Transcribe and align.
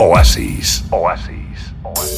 Oasis. 0.00 0.84
Oasis. 0.92 1.72
Finally, 1.82 2.17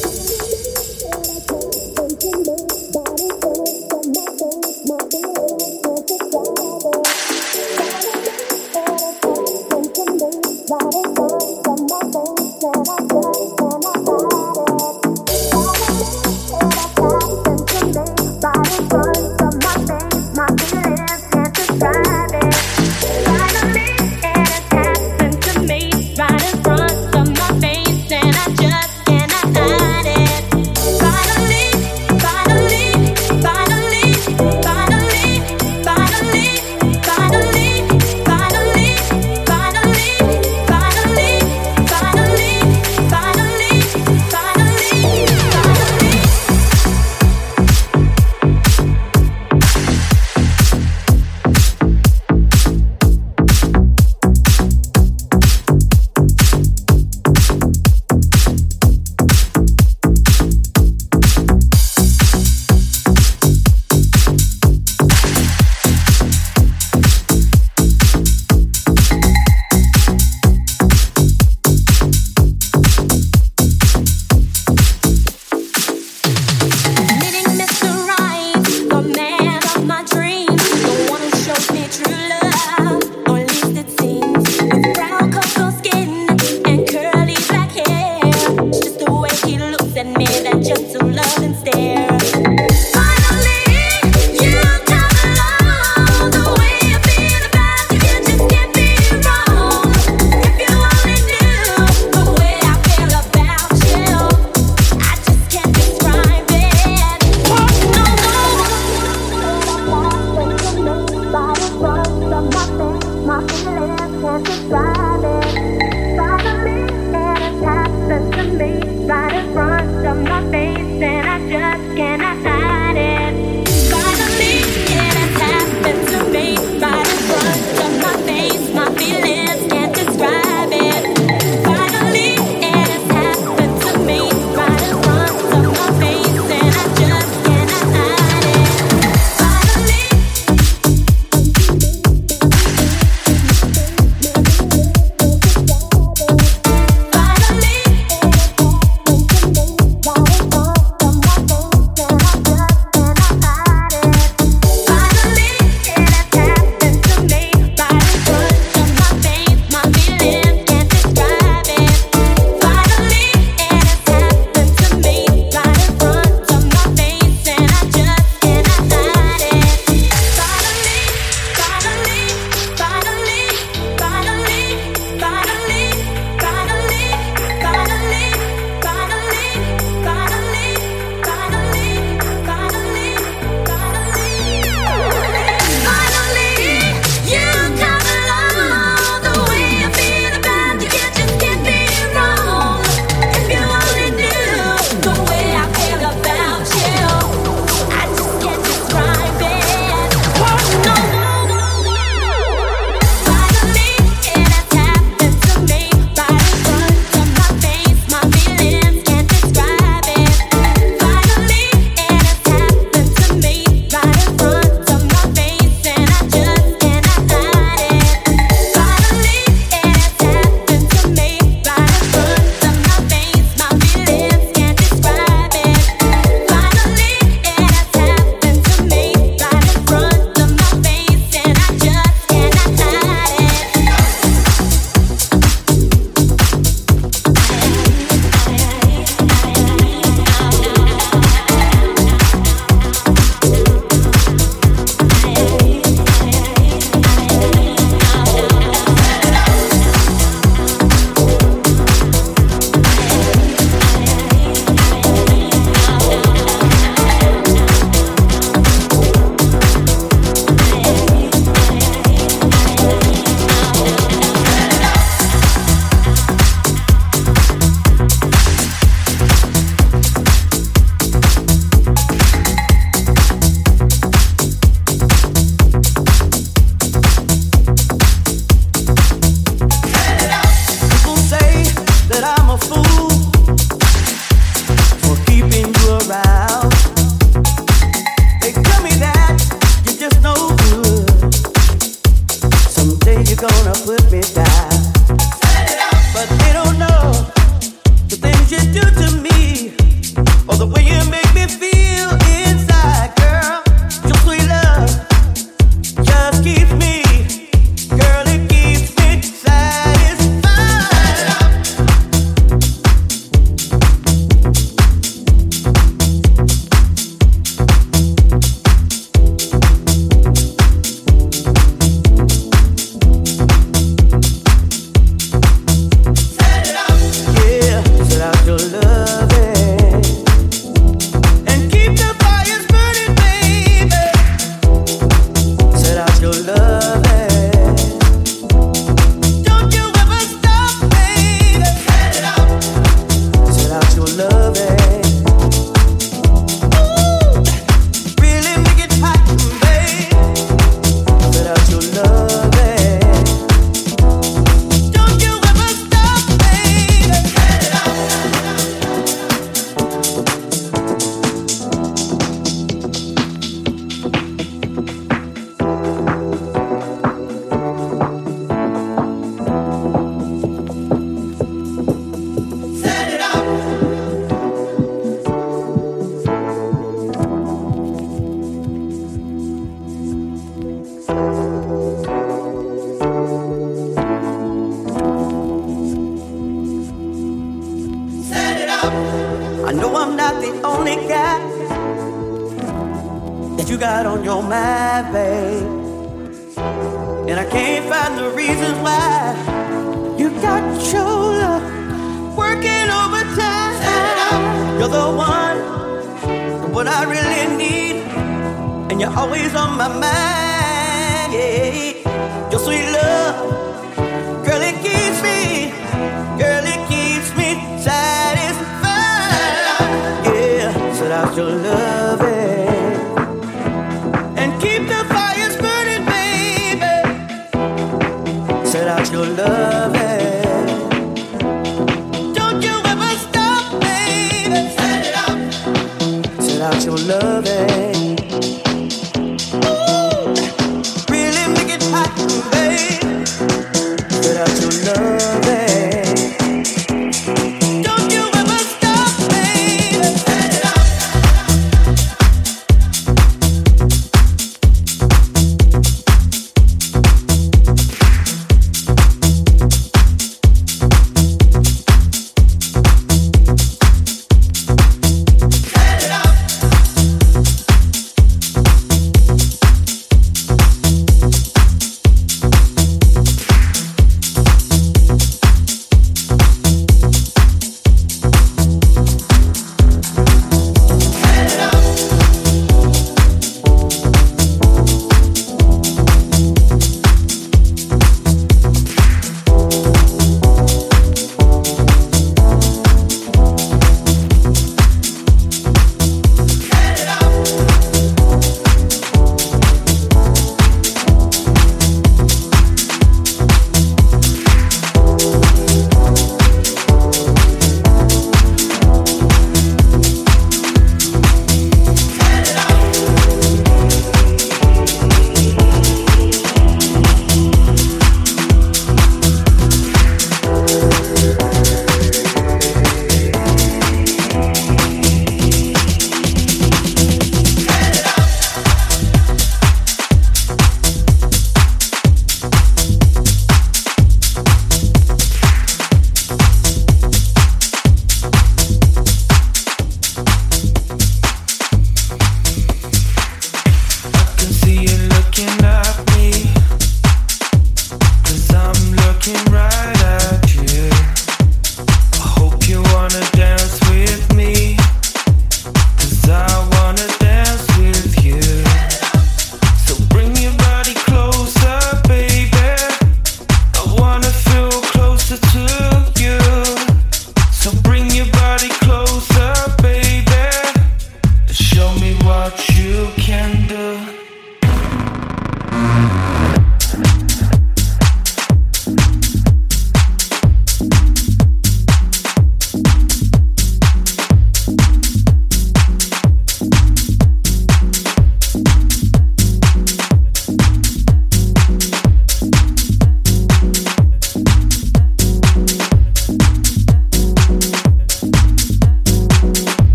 can 575.81 576.20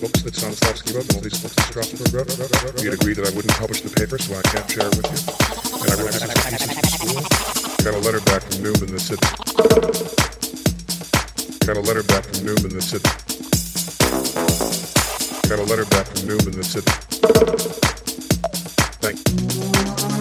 books 0.00 0.22
that 0.22 0.32
Stanislavski 0.32 0.94
wrote, 0.96 1.04
and 1.04 1.16
all 1.16 1.20
these 1.20 1.36
books 1.36 1.54
that 1.54 1.68
Strasberg 1.68 2.08
wrote. 2.16 2.32
We 2.80 2.88
had 2.88 2.94
agreed 2.94 3.20
that 3.20 3.28
I 3.28 3.36
wouldn't 3.36 3.52
publish 3.60 3.82
the 3.82 3.90
paper, 3.92 4.16
so 4.16 4.32
I 4.32 4.42
can't 4.48 4.64
share 4.64 4.88
it 4.88 4.96
with 4.96 5.04
you. 5.12 5.20
And 5.84 5.92
I 5.92 5.96
wrote 6.00 6.14
60 6.16 6.40
pieces 6.48 6.72
for 6.80 6.88
school. 6.88 7.20
I 7.20 7.84
got 7.84 7.94
a 7.94 8.00
letter 8.00 8.20
back 8.24 8.40
from 8.42 8.64
Newman 8.64 8.88
that 8.96 9.00
said... 9.04 9.20
I 11.60 11.64
got 11.68 11.76
a 11.76 11.84
letter 11.84 12.02
back 12.02 12.24
from 12.24 12.44
Newman 12.48 12.72
that 12.72 12.82
said... 12.82 13.04
I 15.36 15.48
got 15.48 15.58
a 15.60 15.68
letter 15.68 15.84
back 15.92 16.06
from 16.08 16.28
Newman 16.28 16.56
that 16.56 16.64
said... 16.64 16.84
Thank 19.04 19.20
you. 19.28 20.19